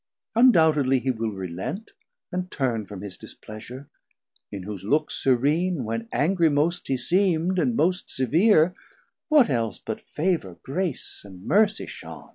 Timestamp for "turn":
2.49-2.87